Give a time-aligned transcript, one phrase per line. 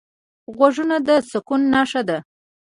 [0.55, 2.17] غوږونه د سکون نښه ده